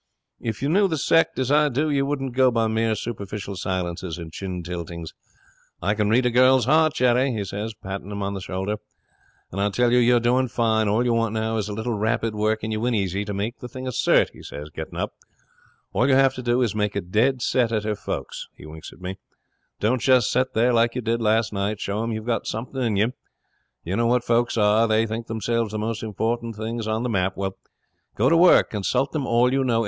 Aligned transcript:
If 0.39 0.63
you 0.63 0.69
knew 0.69 0.87
the 0.87 0.97
sect 0.97 1.37
as 1.37 1.51
I 1.51 1.69
do 1.69 1.91
you 1.91 2.07
wouldn't 2.07 2.33
go 2.35 2.49
by 2.49 2.65
mere 2.65 2.95
superficial 2.95 3.55
silences 3.55 4.17
and 4.17 4.33
chin 4.33 4.63
tiltings. 4.63 5.13
I 5.79 5.93
can 5.93 6.09
read 6.09 6.25
a 6.25 6.31
girl's 6.31 6.65
heart, 6.65 6.95
Jerry," 6.95 7.31
he 7.33 7.43
says, 7.45 7.75
patting 7.75 8.09
him 8.09 8.23
on 8.23 8.33
the 8.33 8.41
shoulder, 8.41 8.77
"and 9.51 9.61
I 9.61 9.69
tell 9.69 9.91
you 9.91 9.99
you're 9.99 10.19
doing 10.19 10.47
fine. 10.47 10.87
All 10.87 11.05
you 11.05 11.13
want 11.13 11.35
now 11.35 11.57
is 11.57 11.69
a 11.69 11.73
little 11.73 11.93
rapid 11.99 12.33
work, 12.33 12.63
and 12.63 12.71
you 12.73 12.79
win 12.79 12.95
easy. 12.95 13.23
To 13.25 13.33
make 13.35 13.59
the 13.59 13.67
thing 13.67 13.85
a 13.85 13.91
cert," 13.91 14.31
he 14.31 14.41
says, 14.41 14.71
getting 14.71 14.97
up, 14.97 15.13
"all 15.93 16.09
you 16.09 16.15
have 16.15 16.33
to 16.33 16.41
do 16.41 16.63
is 16.63 16.71
to 16.71 16.77
make 16.77 16.95
a 16.95 17.01
dead 17.01 17.43
set 17.43 17.71
at 17.71 17.83
her 17.83 17.93
folks." 17.95 18.47
He 18.57 18.65
winks 18.65 18.91
at 18.91 19.01
me. 19.01 19.19
"Don't 19.79 20.01
just 20.01 20.31
sit 20.31 20.55
there 20.55 20.73
like 20.73 20.95
you 20.95 21.01
did 21.01 21.21
last 21.21 21.53
night. 21.53 21.79
Show 21.79 22.01
'em 22.01 22.11
you've 22.11 22.25
got 22.25 22.47
something 22.47 22.81
in 22.81 22.95
you. 22.95 23.13
You 23.83 23.95
know 23.97 24.07
what 24.07 24.23
folks 24.23 24.57
are: 24.57 24.87
they 24.87 25.05
think 25.05 25.27
themselves 25.27 25.73
the 25.73 25.77
most 25.77 26.01
important 26.01 26.55
things 26.55 26.87
on 26.87 27.03
the 27.03 27.09
map. 27.09 27.37
Well, 27.37 27.55
go 28.15 28.29
to 28.29 28.35
work. 28.35 28.71
Consult 28.71 29.11
them 29.11 29.27
all 29.27 29.53
you 29.53 29.63
know. 29.63 29.79